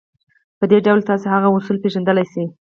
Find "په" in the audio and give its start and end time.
0.59-0.65